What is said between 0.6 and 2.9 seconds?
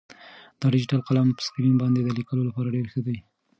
ډیجیټل قلم په سکرین باندې د لیکلو لپاره ډېر